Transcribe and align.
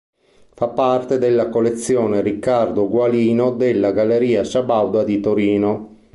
Fa 0.55 0.67
parte 0.69 1.19
della 1.19 1.49
Collezione 1.49 2.21
Riccardo 2.23 2.89
Gualino 2.89 3.51
della 3.51 3.91
Galleria 3.91 4.43
Sabauda 4.43 5.03
di 5.03 5.19
Torino. 5.19 5.95